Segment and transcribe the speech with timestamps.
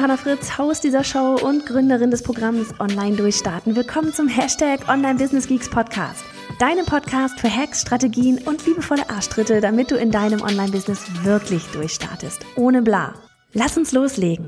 [0.00, 3.76] Johanna Fritz, Haus dieser Show und Gründerin des Programms Online Durchstarten.
[3.76, 6.24] Willkommen zum Hashtag Online Business Geeks Podcast.
[6.58, 12.46] Deinem Podcast für Hacks, Strategien und liebevolle Arschtritte, damit du in deinem Online-Business wirklich durchstartest.
[12.56, 13.12] Ohne bla.
[13.52, 14.46] Lass uns loslegen.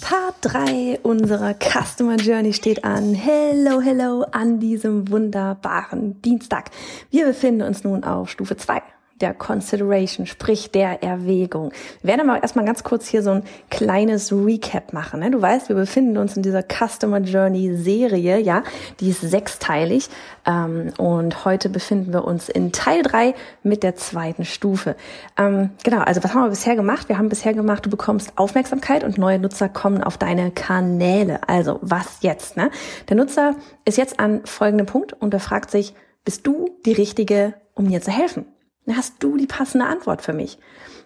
[0.00, 3.14] Part 3 unserer Customer Journey steht an.
[3.14, 6.72] Hello, hello an diesem wunderbaren Dienstag.
[7.10, 8.82] Wir befinden uns nun auf Stufe 2
[9.20, 11.72] der Consideration, sprich der Erwägung.
[12.02, 15.20] Wir werden aber erstmal ganz kurz hier so ein kleines Recap machen.
[15.20, 15.30] Ne?
[15.30, 18.62] Du weißt, wir befinden uns in dieser Customer Journey Serie, ja,
[19.00, 20.08] die ist sechsteilig.
[20.46, 24.96] Ähm, und heute befinden wir uns in Teil drei mit der zweiten Stufe.
[25.38, 27.08] Ähm, genau, also was haben wir bisher gemacht?
[27.08, 31.40] Wir haben bisher gemacht, du bekommst Aufmerksamkeit und neue Nutzer kommen auf deine Kanäle.
[31.46, 32.56] Also was jetzt?
[32.56, 32.70] Ne?
[33.08, 37.54] Der Nutzer ist jetzt an folgendem Punkt und er fragt sich, bist du die Richtige,
[37.74, 38.46] um mir zu helfen?
[38.88, 40.58] Hast du die passende Antwort für mich.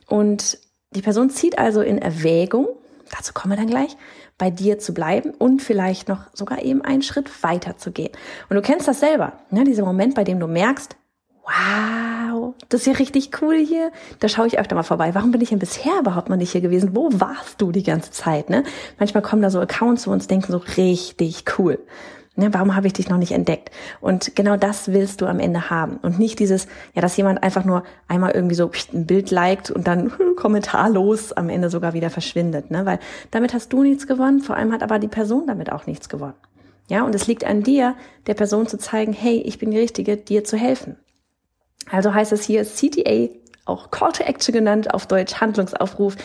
[0.07, 0.59] Und
[0.91, 2.69] die Person zieht also in Erwägung,
[3.17, 3.97] dazu kommen wir dann gleich,
[4.39, 8.13] bei dir zu bleiben und vielleicht noch sogar eben einen Schritt weiter zu gehen.
[8.49, 9.65] Und du kennst das selber, ne?
[9.65, 10.97] dieser Moment, bei dem du merkst,
[11.45, 13.93] wow, das ist ja richtig cool hier.
[14.19, 15.15] Da schaue ich öfter mal vorbei.
[15.15, 16.97] Warum bin ich denn bisher überhaupt noch nicht hier gewesen?
[16.97, 18.51] Wo warst du die ganze Zeit?
[18.51, 18.65] Ne?
[18.99, 21.79] Manchmal kommen da so Accounts zu uns, denken so richtig cool.
[22.37, 23.71] Ne, warum habe ich dich noch nicht entdeckt?
[24.01, 25.99] Und genau das willst du am Ende haben.
[25.99, 29.87] Und nicht dieses, ja, dass jemand einfach nur einmal irgendwie so ein Bild liked und
[29.87, 32.73] dann kommentarlos am Ende sogar wieder verschwindet.
[32.73, 32.87] Ne?
[32.87, 32.99] Weil
[33.31, 36.35] damit hast du nichts gewonnen, vor allem hat aber die Person damit auch nichts gewonnen.
[36.89, 37.95] Ja, und es liegt an dir,
[38.27, 40.97] der Person zu zeigen, hey, ich bin die Richtige, dir zu helfen.
[41.91, 43.29] Also heißt es hier CTA,
[43.65, 46.17] auch Call to Action genannt, auf Deutsch Handlungsaufruf,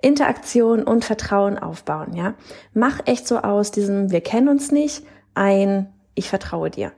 [0.00, 2.34] Interaktion und Vertrauen aufbauen, ja.
[2.72, 5.02] Mach echt so aus diesem, wir kennen uns nicht,
[5.36, 6.92] ein Ich vertraue dir.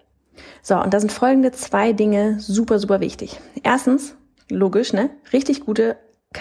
[0.62, 3.40] So, und da sind folgende zwei Dinge super, super wichtig.
[3.63, 4.14] Erstens,
[4.48, 5.11] logisch, ne?
[5.33, 5.96] Richtig gute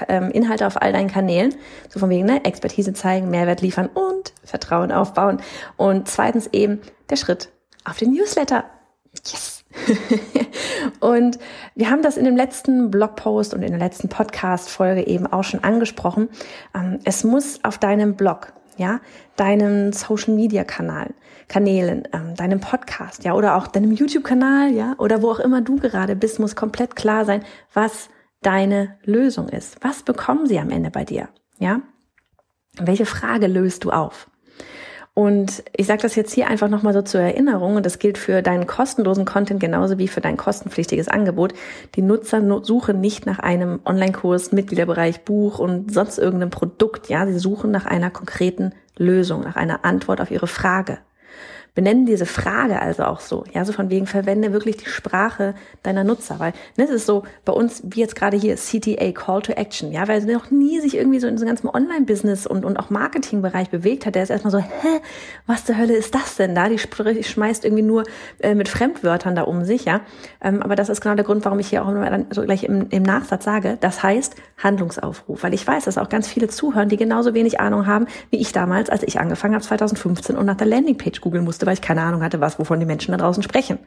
[0.08, 1.56] ähm, Inhalte auf all deinen Kanälen.
[1.90, 2.46] So von wegen, ne?
[2.46, 5.42] Expertise zeigen, Mehrwert liefern und Vertrauen aufbauen.
[5.76, 7.50] Und zweitens eben der Schritt
[7.86, 8.66] auf den Newsletter.
[9.26, 9.64] Yes!
[11.00, 11.40] und
[11.76, 15.64] wir haben das in dem letzten Blogpost und in der letzten Podcast-Folge eben auch schon
[15.64, 16.30] angesprochen.
[16.76, 19.02] Ähm, es muss auf deinem Blog ja,
[19.36, 21.14] deinen Social Media Kanal,
[21.48, 25.62] Kanälen, ähm, deinem Podcast, ja, oder auch deinem YouTube Kanal, ja, oder wo auch immer
[25.62, 27.44] du gerade bist, muss komplett klar sein,
[27.74, 28.10] was
[28.42, 29.84] deine Lösung ist.
[29.84, 31.30] Was bekommen sie am Ende bei dir,
[31.60, 31.82] ja?
[32.80, 34.30] Welche Frage löst du auf?
[35.18, 38.44] Und ich sage das jetzt hier einfach nochmal so zur Erinnerung, und das gilt für
[38.44, 41.56] deinen kostenlosen Content genauso wie für dein kostenpflichtiges Angebot.
[41.96, 47.10] Die Nutzer suchen nicht nach einem Online-Kurs, Mitgliederbereich, Buch und sonst irgendeinem Produkt.
[47.10, 51.00] Ja, sie suchen nach einer konkreten Lösung, nach einer Antwort auf ihre Frage
[51.78, 53.44] benennen diese Frage also auch so.
[53.54, 57.22] Ja, so von wegen verwende wirklich die Sprache deiner Nutzer, weil ne, es ist so
[57.46, 60.80] bei uns, wie jetzt gerade hier CTA, Call to Action, ja, weil er noch nie
[60.80, 64.32] sich irgendwie so in einem ganzen Online-Business und, und auch Marketingbereich bewegt hat, der ist
[64.32, 65.02] erstmal so, hä,
[65.46, 66.68] was zur Hölle ist das denn da?
[66.68, 68.06] Die schmeißt irgendwie nur
[68.40, 70.02] äh, mit Fremdwörtern da um sich, ja.
[70.42, 72.88] Ähm, aber das ist genau der Grund, warum ich hier auch dann so gleich im,
[72.90, 76.98] im Nachsatz sage, das heißt Handlungsaufruf, weil ich weiß, dass auch ganz viele zuhören, die
[76.98, 80.66] genauso wenig Ahnung haben wie ich damals, als ich angefangen habe 2015 und nach der
[80.66, 83.78] Landingpage googeln musste, weil ich keine Ahnung hatte, was, wovon die Menschen da draußen sprechen.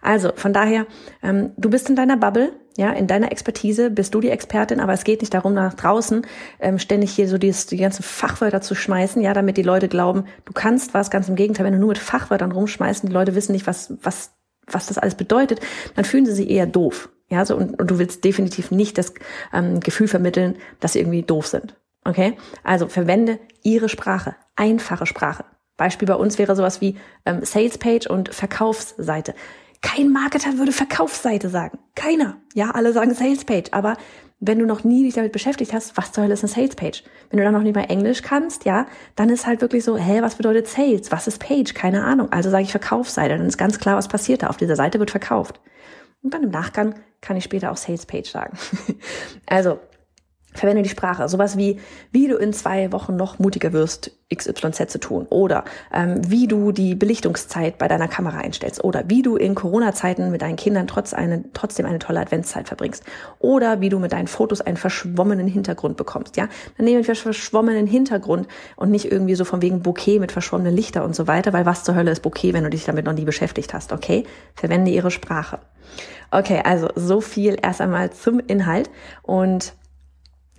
[0.00, 0.86] Also von daher,
[1.22, 4.92] ähm, du bist in deiner Bubble, ja, in deiner Expertise bist du die Expertin, aber
[4.92, 6.26] es geht nicht darum, nach draußen
[6.60, 10.24] ähm, ständig hier so die, die ganzen Fachwörter zu schmeißen, ja, damit die Leute glauben,
[10.44, 11.10] du kannst was.
[11.10, 14.32] Ganz im Gegenteil, wenn du nur mit Fachwörtern rumschmeißt die Leute wissen nicht, was was
[14.68, 15.60] was das alles bedeutet,
[15.94, 17.08] dann fühlen sie sich eher doof.
[17.28, 19.14] Ja, so und, und du willst definitiv nicht das
[19.52, 21.76] ähm, Gefühl vermitteln, dass sie irgendwie doof sind.
[22.04, 22.36] Okay?
[22.62, 25.44] Also verwende ihre Sprache, einfache Sprache.
[25.76, 29.34] Beispiel bei uns wäre sowas wie ähm, Salespage und Verkaufsseite.
[29.82, 31.78] Kein Marketer würde Verkaufsseite sagen.
[31.94, 32.38] Keiner.
[32.54, 33.72] Ja, alle sagen Salespage.
[33.72, 33.96] Aber
[34.40, 37.02] wenn du noch nie dich damit beschäftigt hast, was zur Hölle ist eine Salespage?
[37.30, 40.22] Wenn du dann noch nicht mal Englisch kannst, ja, dann ist halt wirklich so, hä,
[40.22, 41.12] was bedeutet Sales?
[41.12, 41.72] Was ist Page?
[41.74, 42.32] Keine Ahnung.
[42.32, 43.36] Also sage ich Verkaufsseite.
[43.36, 44.48] Dann ist ganz klar, was passiert da.
[44.48, 45.60] Auf dieser Seite wird verkauft.
[46.22, 48.58] Und dann im Nachgang kann ich später auch Salespage sagen.
[49.46, 49.78] also
[50.56, 51.28] Verwende die Sprache.
[51.28, 51.78] Sowas wie,
[52.10, 55.26] wie du in zwei Wochen noch mutiger wirst, XYZ zu tun.
[55.30, 58.82] Oder ähm, wie du die Belichtungszeit bei deiner Kamera einstellst.
[58.82, 63.04] Oder wie du in Corona-Zeiten mit deinen Kindern trotz eine, trotzdem eine tolle Adventszeit verbringst.
[63.38, 66.36] Oder wie du mit deinen Fotos einen verschwommenen Hintergrund bekommst.
[66.36, 70.74] Ja, Dann nehmen wir verschwommenen Hintergrund und nicht irgendwie so von wegen Bouquet mit verschwommenen
[70.74, 73.12] Lichter und so weiter, weil was zur Hölle ist Bouquet, wenn du dich damit noch
[73.12, 73.92] nie beschäftigt hast.
[73.92, 74.24] Okay?
[74.54, 75.58] Verwende ihre Sprache.
[76.30, 78.90] Okay, also so viel erst einmal zum Inhalt
[79.22, 79.74] und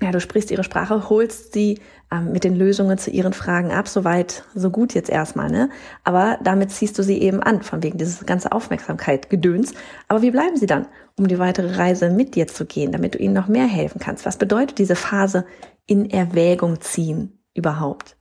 [0.01, 1.79] ja, du sprichst ihre Sprache, holst sie
[2.11, 5.69] ähm, mit den Lösungen zu ihren Fragen ab, soweit, so gut jetzt erstmal, ne?
[6.03, 9.73] Aber damit ziehst du sie eben an, von wegen dieses ganze Aufmerksamkeit, Gedöns.
[10.07, 13.19] Aber wie bleiben sie dann, um die weitere Reise mit dir zu gehen, damit du
[13.19, 14.25] ihnen noch mehr helfen kannst?
[14.25, 15.45] Was bedeutet diese Phase
[15.87, 18.15] in Erwägung ziehen überhaupt?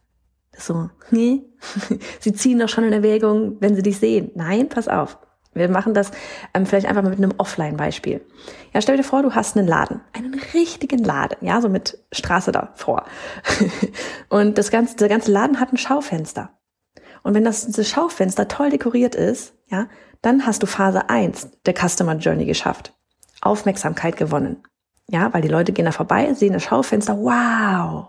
[0.56, 1.44] So, nee,
[2.20, 4.31] sie ziehen doch schon in Erwägung, wenn sie dich sehen.
[4.34, 5.19] Nein, pass auf.
[5.56, 6.11] Wir machen das
[6.55, 8.20] ähm, vielleicht einfach mal mit einem Offline-Beispiel.
[8.73, 12.53] Ja, stell dir vor, du hast einen Laden, einen richtigen Laden, ja, so mit Straße
[12.53, 13.05] davor.
[14.29, 16.50] und das ganze, der ganze Laden hat ein Schaufenster.
[17.23, 19.88] Und wenn das, das Schaufenster toll dekoriert ist, ja,
[20.23, 22.93] dann hast du Phase 1 der Customer Journey geschafft.
[23.41, 24.62] Aufmerksamkeit gewonnen.
[25.08, 28.08] Ja, weil die Leute gehen da vorbei, sehen das Schaufenster, wow.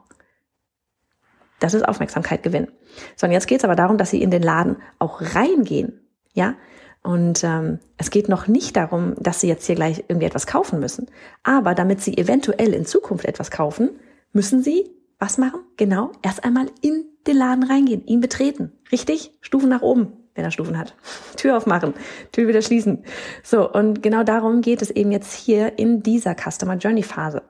[1.60, 2.72] Das ist Aufmerksamkeit gewinnen.
[3.16, 6.02] So, und jetzt geht's aber darum, dass sie in den Laden auch reingehen.
[6.34, 6.56] Ja,
[7.04, 10.80] und ähm, es geht noch nicht darum, dass Sie jetzt hier gleich irgendwie etwas kaufen
[10.80, 11.08] müssen.
[11.44, 13.92] Aber damit Sie eventuell in Zukunft etwas kaufen,
[14.34, 15.62] müssen Sie was machen?
[15.78, 18.72] Genau, erst einmal in den Laden reingehen, ihn betreten.
[18.92, 19.32] Richtig?
[19.42, 20.96] Stufen nach oben, wenn er Stufen hat.
[21.38, 21.94] Tür aufmachen,
[22.32, 23.04] Tür wieder schließen.
[23.44, 27.42] So, und genau darum geht es eben jetzt hier in dieser Customer Journey Phase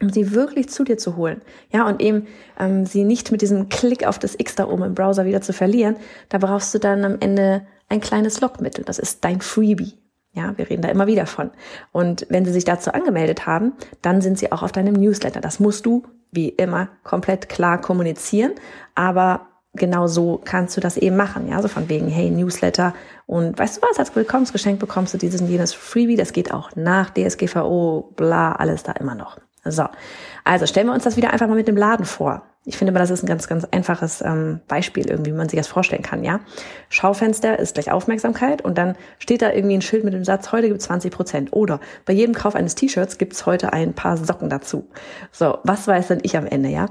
[0.00, 1.42] um sie wirklich zu dir zu holen.
[1.72, 2.26] Ja, und eben
[2.58, 5.52] ähm, sie nicht mit diesem Klick auf das X da oben im Browser wieder zu
[5.52, 5.96] verlieren.
[6.28, 8.84] Da brauchst du dann am Ende ein kleines Lockmittel.
[8.84, 9.94] Das ist dein Freebie.
[10.32, 11.50] Ja, wir reden da immer wieder von.
[11.92, 13.72] Und wenn sie sich dazu angemeldet haben,
[14.02, 15.40] dann sind sie auch auf deinem Newsletter.
[15.40, 18.52] Das musst du, wie immer, komplett klar kommunizieren.
[18.94, 21.48] Aber genau so kannst du das eben machen.
[21.48, 22.92] Ja, so von wegen, hey, Newsletter.
[23.24, 26.16] Und weißt du was, als Willkommensgeschenk bekommst du dieses und jenes Freebie.
[26.16, 29.38] Das geht auch nach DSGVO, bla, alles da immer noch.
[29.68, 29.84] So,
[30.44, 32.42] also stellen wir uns das wieder einfach mal mit dem Laden vor.
[32.68, 35.56] Ich finde mal, das ist ein ganz, ganz einfaches ähm, Beispiel irgendwie, wie man sich
[35.56, 36.40] das vorstellen kann, ja.
[36.88, 40.66] Schaufenster ist gleich Aufmerksamkeit und dann steht da irgendwie ein Schild mit dem Satz, heute
[40.66, 41.52] gibt es 20 Prozent.
[41.52, 44.88] Oder bei jedem Kauf eines T-Shirts gibt es heute ein paar Socken dazu.
[45.30, 46.86] So, was weiß denn ich am Ende, ja?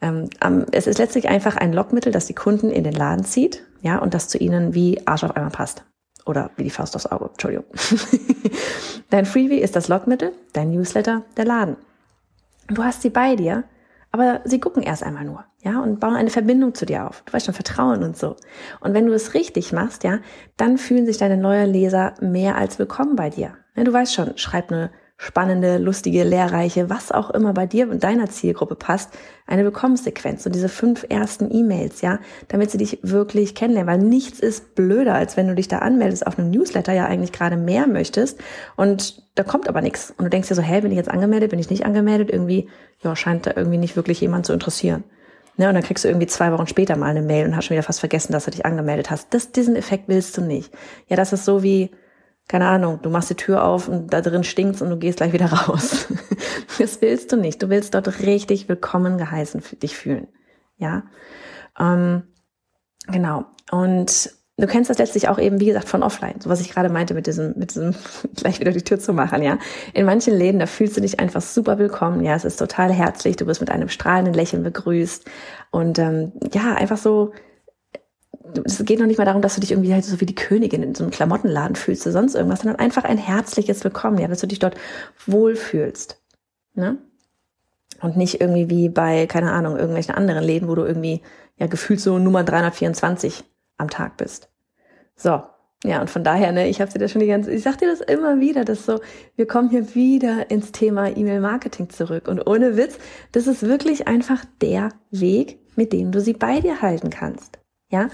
[0.00, 0.28] Ähm,
[0.72, 4.14] es ist letztlich einfach ein Lockmittel, das die Kunden in den Laden zieht, ja, und
[4.14, 5.84] das zu ihnen wie Arsch auf einmal passt.
[6.26, 7.66] Oder wie die Faust aufs Auge, Entschuldigung.
[9.10, 11.76] dein Freebie ist das Lockmittel, dein Newsletter, der Laden.
[12.70, 13.64] Du hast sie bei dir,
[14.12, 17.22] aber sie gucken erst einmal nur, ja, und bauen eine Verbindung zu dir auf.
[17.26, 18.36] Du weißt schon, Vertrauen und so.
[18.80, 20.20] Und wenn du es richtig machst, ja,
[20.56, 23.56] dann fühlen sich deine neuen Leser mehr als willkommen bei dir.
[23.74, 24.90] Ja, du weißt schon, schreib eine
[25.22, 29.10] spannende, lustige, lehrreiche, was auch immer bei dir und deiner Zielgruppe passt,
[29.46, 34.40] eine Willkommenssequenz und diese fünf ersten E-Mails, ja, damit sie dich wirklich kennenlernen, weil nichts
[34.40, 37.86] ist blöder, als wenn du dich da anmeldest auf einem Newsletter, ja eigentlich gerade mehr
[37.86, 38.40] möchtest
[38.76, 41.50] und da kommt aber nichts und du denkst dir so, hä, bin ich jetzt angemeldet,
[41.50, 42.70] bin ich nicht angemeldet, irgendwie,
[43.02, 45.04] ja, scheint da irgendwie nicht wirklich jemand zu interessieren.
[45.58, 47.74] Ne, und dann kriegst du irgendwie zwei Wochen später mal eine Mail und hast schon
[47.74, 49.34] wieder fast vergessen, dass du dich angemeldet hast.
[49.34, 50.72] Das, diesen Effekt willst du nicht.
[51.08, 51.90] Ja, das ist so wie,
[52.50, 55.32] keine Ahnung, du machst die Tür auf und da drin stinkt's und du gehst gleich
[55.32, 56.08] wieder raus.
[56.80, 57.62] das willst du nicht.
[57.62, 60.26] Du willst dort richtig willkommen geheißen dich fühlen.
[60.76, 61.04] Ja,
[61.78, 62.24] ähm,
[63.06, 63.44] genau.
[63.70, 66.40] Und du kennst das letztlich auch eben, wie gesagt, von offline.
[66.40, 67.94] So was ich gerade meinte mit diesem, mit diesem
[68.34, 69.60] gleich wieder die Tür zu machen, ja.
[69.94, 72.24] In manchen Läden, da fühlst du dich einfach super willkommen.
[72.24, 73.36] Ja, es ist total herzlich.
[73.36, 75.24] Du wirst mit einem strahlenden Lächeln begrüßt
[75.70, 77.30] und ähm, ja, einfach so
[78.64, 80.82] es geht noch nicht mal darum, dass du dich irgendwie halt so wie die Königin
[80.82, 84.40] in so einem Klamottenladen fühlst oder sonst irgendwas, sondern einfach ein herzliches Willkommen, ja, dass
[84.40, 84.76] du dich dort
[85.26, 86.20] wohlfühlst.
[86.74, 86.98] Ne?
[88.00, 91.22] Und nicht irgendwie wie bei, keine Ahnung, irgendwelchen anderen Läden, wo du irgendwie
[91.56, 93.44] ja gefühlt so Nummer 324
[93.76, 94.48] am Tag bist.
[95.16, 95.42] So,
[95.84, 97.88] ja, und von daher, ne, ich habe dir das schon die ganze, ich sag dir
[97.88, 99.00] das immer wieder, dass so,
[99.36, 102.28] wir kommen hier wieder ins Thema E-Mail-Marketing zurück.
[102.28, 102.98] Und ohne Witz,
[103.32, 107.59] das ist wirklich einfach der Weg, mit dem du sie bei dir halten kannst.
[107.90, 108.08] Ja,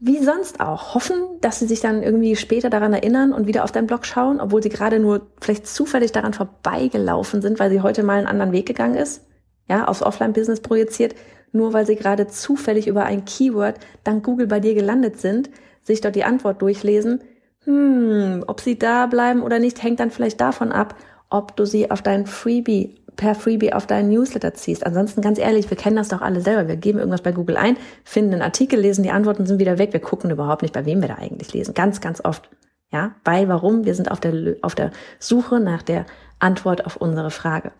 [0.00, 0.94] wie sonst auch.
[0.94, 4.40] Hoffen, dass sie sich dann irgendwie später daran erinnern und wieder auf deinen Blog schauen,
[4.40, 8.52] obwohl sie gerade nur vielleicht zufällig daran vorbeigelaufen sind, weil sie heute mal einen anderen
[8.52, 9.26] Weg gegangen ist.
[9.68, 11.16] Ja, aufs Offline-Business projiziert,
[11.52, 15.50] nur weil sie gerade zufällig über ein Keyword dank Google bei dir gelandet sind,
[15.82, 17.20] sich dort die Antwort durchlesen.
[17.64, 20.94] Hm, ob sie da bleiben oder nicht, hängt dann vielleicht davon ab,
[21.28, 24.86] ob du sie auf dein Freebie per Freebie auf deinen Newsletter ziehst.
[24.86, 26.68] Ansonsten ganz ehrlich, wir kennen das doch alle selber.
[26.68, 29.92] Wir geben irgendwas bei Google ein, finden einen Artikel, lesen die Antworten, sind wieder weg.
[29.92, 31.74] Wir gucken überhaupt nicht, bei wem wir da eigentlich lesen.
[31.74, 32.48] Ganz, ganz oft.
[32.90, 33.84] Ja, weil warum?
[33.84, 36.06] Wir sind auf der, auf der Suche nach der
[36.38, 37.72] Antwort auf unsere Frage.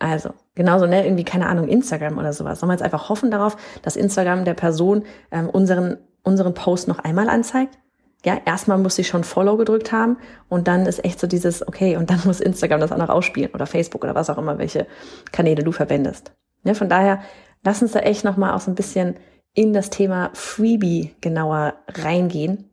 [0.00, 2.60] Also, genauso, ne, irgendwie, keine Ahnung, Instagram oder sowas.
[2.60, 6.98] Sollen wir jetzt einfach hoffen darauf, dass Instagram der Person ähm, unseren, unseren Post noch
[6.98, 7.78] einmal anzeigt?
[8.24, 10.16] Ja, erstmal muss sie schon Follow gedrückt haben
[10.48, 13.52] und dann ist echt so dieses, okay, und dann muss Instagram das auch noch ausspielen
[13.52, 14.86] oder Facebook oder was auch immer, welche
[15.32, 16.32] Kanäle du verwendest.
[16.64, 17.20] Ja, von daher,
[17.62, 19.16] lass uns da echt nochmal auch so ein bisschen
[19.54, 22.68] in das Thema Freebie genauer reingehen,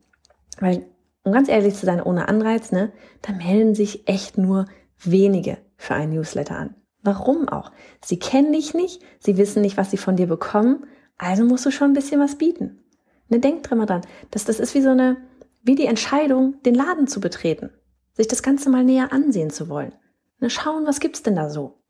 [0.60, 0.84] weil,
[1.22, 4.66] um ganz ehrlich zu sein, ohne Anreiz, ne, da melden sich echt nur
[4.98, 6.74] wenige für einen Newsletter an.
[7.02, 7.70] Warum auch?
[8.04, 10.86] Sie kennen dich nicht, sie wissen nicht, was sie von dir bekommen,
[11.16, 12.80] also musst du schon ein bisschen was bieten.
[13.28, 15.16] Ne, denk dran dran, dass das ist wie so eine,
[15.64, 17.70] wie die Entscheidung, den Laden zu betreten,
[18.12, 19.92] sich das Ganze mal näher ansehen zu wollen.
[20.38, 21.80] Ne, schauen, was gibt's denn da so?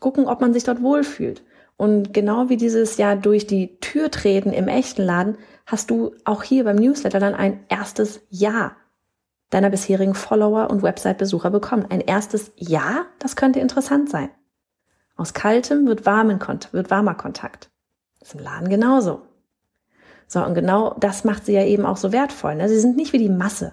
[0.00, 1.42] Gucken, ob man sich dort wohlfühlt.
[1.76, 6.42] Und genau wie dieses Jahr durch die Tür treten im echten Laden, hast du auch
[6.42, 8.76] hier beim Newsletter dann ein erstes Ja
[9.50, 11.86] deiner bisherigen Follower und Website-Besucher bekommen.
[11.88, 14.30] Ein erstes Ja, das könnte interessant sein.
[15.16, 16.38] Aus kaltem wird, warmen,
[16.72, 17.70] wird warmer Kontakt.
[18.20, 19.22] Das ist im Laden genauso.
[20.28, 22.54] So, und genau das macht sie ja eben auch so wertvoll.
[22.54, 22.68] Ne?
[22.68, 23.72] Sie sind nicht wie die Masse,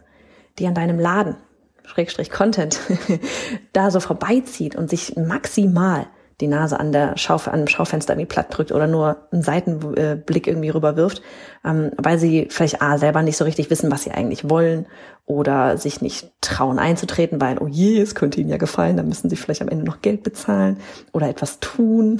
[0.57, 1.35] die an deinem Laden,
[1.83, 2.79] Schrägstrich Content,
[3.73, 6.07] da so vorbeizieht und sich maximal
[6.41, 10.47] die Nase an der Schauf an dem Schaufenster irgendwie platt drückt oder nur einen Seitenblick
[10.47, 11.21] irgendwie rüberwirft,
[11.63, 14.85] ähm, weil sie vielleicht A, selber nicht so richtig wissen, was sie eigentlich wollen
[15.25, 19.29] oder sich nicht trauen einzutreten, weil, oh je, es könnte ihnen ja gefallen, dann müssen
[19.29, 20.77] sie vielleicht am Ende noch Geld bezahlen
[21.13, 22.19] oder etwas tun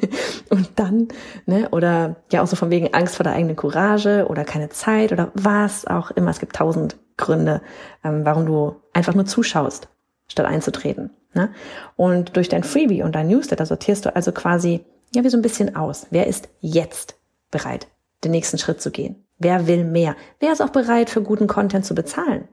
[0.50, 1.08] und dann,
[1.46, 5.10] ne, oder ja auch so von wegen Angst vor der eigenen Courage oder keine Zeit
[5.10, 6.30] oder was auch immer.
[6.30, 7.60] Es gibt tausend Gründe,
[8.04, 9.88] ähm, warum du einfach nur zuschaust,
[10.28, 11.10] statt einzutreten.
[11.34, 11.52] Ne?
[11.96, 15.42] Und durch dein Freebie und dein Newsletter sortierst du also quasi ja wie so ein
[15.42, 16.06] bisschen aus.
[16.10, 17.16] Wer ist jetzt
[17.50, 17.88] bereit,
[18.22, 19.24] den nächsten Schritt zu gehen?
[19.38, 20.16] Wer will mehr?
[20.40, 22.48] Wer ist auch bereit, für guten Content zu bezahlen?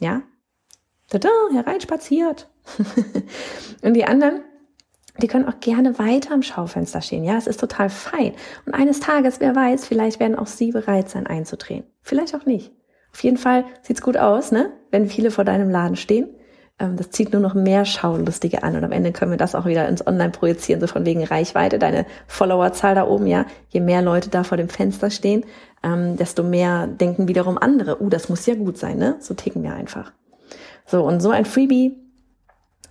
[0.00, 0.22] Ja?
[1.08, 2.48] Tada, hereinspaziert.
[3.82, 4.42] und die anderen,
[5.18, 7.24] die können auch gerne weiter am Schaufenster stehen.
[7.24, 8.34] Ja, es ist total fein.
[8.66, 11.84] Und eines Tages, wer weiß, vielleicht werden auch sie bereit sein, einzudrehen.
[12.02, 12.72] Vielleicht auch nicht.
[13.12, 14.72] Auf jeden Fall sieht's gut aus, ne?
[14.90, 16.30] Wenn viele vor deinem Laden stehen
[16.78, 19.88] das zieht nur noch mehr Schaulustige an und am Ende können wir das auch wieder
[19.88, 23.46] ins Online projizieren, so von wegen Reichweite, deine Followerzahl da oben, ja.
[23.68, 25.44] Je mehr Leute da vor dem Fenster stehen,
[25.82, 29.16] ähm, desto mehr denken wiederum andere, uh, das muss ja gut sein, ne?
[29.20, 30.12] So ticken wir einfach.
[30.86, 31.96] So, und so ein Freebie,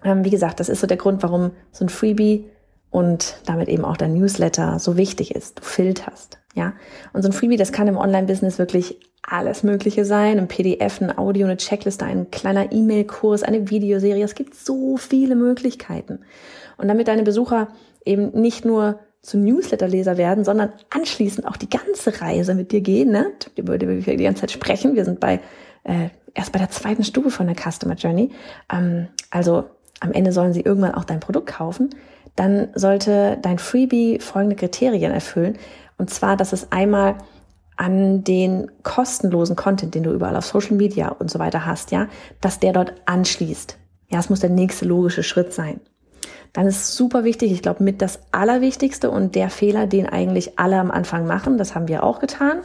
[0.04, 2.50] ähm, wie gesagt, das ist so der Grund, warum so ein Freebie
[2.90, 5.60] und damit eben auch dein Newsletter so wichtig ist.
[5.60, 6.74] Du filterst, ja.
[7.14, 10.40] Und so ein Freebie, das kann im Online-Business wirklich alles Mögliche sein.
[10.40, 14.24] Ein PDF, ein Audio, eine Checkliste, ein kleiner E-Mail-Kurs, eine Videoserie.
[14.24, 16.20] Es gibt so viele Möglichkeiten.
[16.78, 17.68] Und damit deine Besucher
[18.06, 23.12] eben nicht nur zu Newsletter-Leser werden, sondern anschließend auch die ganze Reise mit dir gehen,
[23.12, 23.28] ne?
[23.56, 24.96] über die wir die ganze Zeit sprechen.
[24.96, 25.40] Wir sind bei
[25.84, 28.32] äh, erst bei der zweiten Stufe von der Customer Journey.
[28.72, 29.66] Ähm, also
[30.00, 31.92] am Ende sollen sie irgendwann auch dein Produkt kaufen.
[32.36, 35.58] Dann sollte dein Freebie folgende Kriterien erfüllen.
[35.98, 37.18] Und zwar, dass es einmal
[37.82, 42.08] an den kostenlosen Content, den du überall auf Social Media und so weiter hast, ja,
[42.40, 43.76] dass der dort anschließt.
[44.10, 45.82] Ja, es muss der nächste logische Schritt sein.
[46.54, 50.80] Dann ist super wichtig, ich glaube, mit das Allerwichtigste und der Fehler, den eigentlich alle
[50.80, 52.60] am Anfang machen, das haben wir auch getan.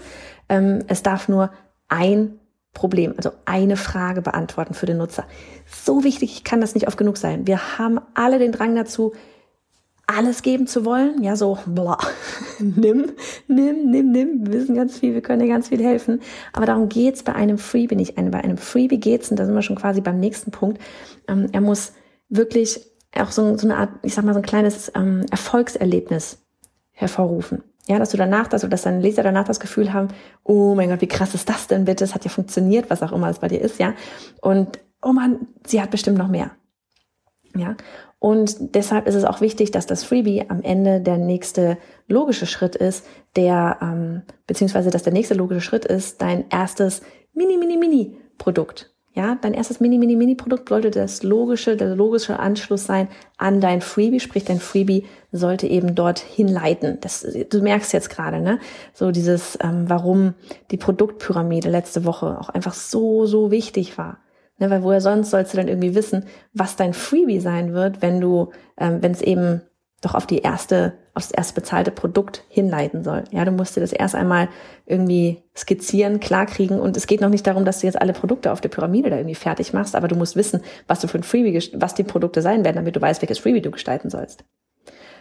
[0.50, 1.50] Ähm, es darf nur
[1.88, 2.38] ein
[2.75, 5.25] Problem, also eine Frage beantworten für den Nutzer.
[5.64, 7.46] So wichtig, ich kann das nicht oft genug sein.
[7.46, 9.14] Wir haben alle den Drang dazu,
[10.06, 11.22] alles geben zu wollen.
[11.22, 11.98] Ja, so, bla,
[12.58, 13.12] nimm,
[13.48, 14.46] nimm, nimm, nimm.
[14.46, 16.20] Wir wissen ganz viel, wir können dir ganz viel helfen.
[16.52, 18.14] Aber darum geht's bei einem Freebie nicht.
[18.14, 20.80] Bei einem Freebie geht's, und da sind wir schon quasi beim nächsten Punkt,
[21.28, 21.92] ähm, er muss
[22.28, 22.80] wirklich
[23.16, 26.38] auch so, so, eine Art, ich sag mal, so ein kleines ähm, Erfolgserlebnis
[26.92, 27.62] hervorrufen.
[27.88, 30.08] Ja, dass du danach, dass, dass deine Leser danach das Gefühl haben,
[30.42, 32.02] oh mein Gott, wie krass ist das denn bitte?
[32.02, 33.94] Es hat ja funktioniert, was auch immer es bei dir ist, ja.
[34.40, 36.50] Und, oh man, sie hat bestimmt noch mehr.
[37.54, 37.76] Ja,
[38.18, 41.76] und deshalb ist es auch wichtig, dass das Freebie am Ende der nächste
[42.08, 43.06] logische Schritt ist,
[43.37, 47.02] der, ähm, beziehungsweise dass der nächste logische Schritt ist, dein erstes
[47.35, 48.92] Mini, Mini, Mini Produkt.
[49.12, 53.08] Ja, dein erstes Mini, Mini, Mini Produkt sollte das logische, der logische Anschluss sein
[53.38, 56.99] an dein Freebie, sprich dein Freebie sollte eben dorthin leiten.
[57.00, 58.58] Das, du merkst jetzt gerade, ne,
[58.92, 60.35] so dieses, ähm, warum
[60.70, 64.18] die Produktpyramide letzte Woche auch einfach so, so wichtig war.
[64.58, 68.20] Ne, weil woher sonst sollst du dann irgendwie wissen, was dein Freebie sein wird, wenn
[68.22, 69.60] du, ähm, wenn es eben
[70.00, 73.25] doch auf die erste, auf das erste bezahlte Produkt hinleiten soll.
[73.32, 74.48] Ja, du musst dir das erst einmal
[74.86, 78.60] irgendwie skizzieren, klarkriegen und es geht noch nicht darum, dass du jetzt alle Produkte auf
[78.60, 81.70] der Pyramide da irgendwie fertig machst, aber du musst wissen, was du für ein Freebie,
[81.75, 84.44] was die Produkte sein werden, damit du weißt, welches Freebie du gestalten sollst.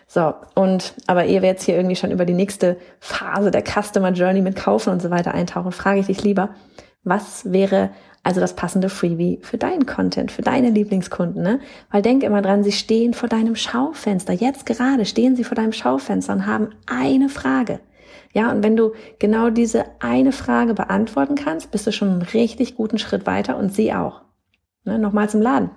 [0.07, 4.11] So, und aber ehe wir jetzt hier irgendwie schon über die nächste Phase der Customer
[4.11, 6.51] Journey mit Kaufen und so weiter eintauchen, frage ich dich lieber,
[7.03, 7.89] was wäre
[8.25, 11.59] also das passende Freebie für deinen Content, für deine Lieblingskunden, ne?
[11.91, 14.33] Weil denk immer dran, sie stehen vor deinem Schaufenster.
[14.33, 17.79] Jetzt gerade stehen sie vor deinem Schaufenster und haben eine Frage.
[18.33, 22.75] Ja, und wenn du genau diese eine Frage beantworten kannst, bist du schon einen richtig
[22.75, 24.21] guten Schritt weiter und sie auch.
[24.85, 24.97] Ne?
[24.97, 25.69] Nochmal zum Laden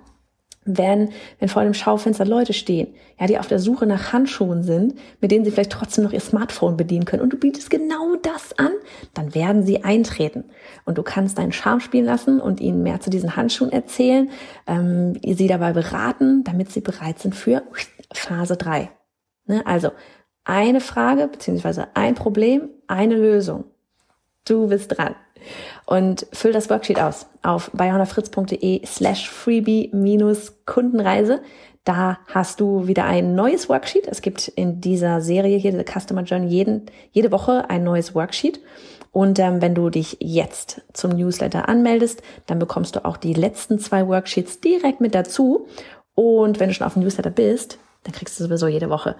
[0.77, 1.09] wenn,
[1.39, 5.31] wenn vor dem Schaufenster Leute stehen, ja, die auf der Suche nach Handschuhen sind, mit
[5.31, 8.71] denen sie vielleicht trotzdem noch ihr Smartphone bedienen können und du bietest genau das an,
[9.13, 10.45] dann werden sie eintreten.
[10.85, 14.29] Und du kannst deinen Charme spielen lassen und ihnen mehr zu diesen Handschuhen erzählen,
[14.67, 17.63] ähm, sie dabei beraten, damit sie bereit sind für
[18.13, 18.89] Phase 3.
[19.47, 19.65] Ne?
[19.65, 19.91] Also
[20.43, 23.65] eine Frage beziehungsweise ein Problem, eine Lösung.
[24.45, 25.15] Du bist dran.
[25.89, 31.41] Und füll das Worksheet aus auf bayonafritz.de slash freebie minus Kundenreise.
[31.83, 34.07] Da hast du wieder ein neues Worksheet.
[34.07, 38.61] Es gibt in dieser Serie hier, der Customer Journey, jeden, jede Woche ein neues Worksheet.
[39.11, 43.79] Und ähm, wenn du dich jetzt zum Newsletter anmeldest, dann bekommst du auch die letzten
[43.79, 45.65] zwei Worksheets direkt mit dazu.
[46.13, 49.15] Und wenn du schon auf dem Newsletter bist, dann kriegst du sowieso jede Woche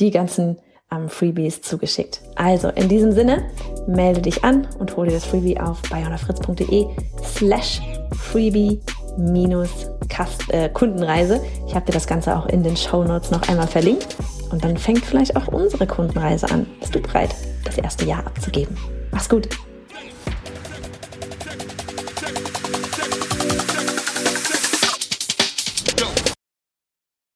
[0.00, 0.56] die ganzen
[0.92, 2.20] ähm, Freebies zugeschickt.
[2.36, 3.50] Also in diesem Sinne,
[3.86, 6.86] melde dich an und hole dir das Freebie auf bayonafritz.de
[7.22, 7.80] slash
[8.16, 8.80] freebie
[9.16, 9.90] minus
[10.48, 11.40] äh, Kundenreise.
[11.66, 14.16] Ich habe dir das Ganze auch in den Show Notes noch einmal verlinkt.
[14.50, 16.66] Und dann fängt vielleicht auch unsere Kundenreise an.
[16.80, 18.76] Bist du bereit, das erste Jahr abzugeben?
[19.10, 19.48] Mach's gut!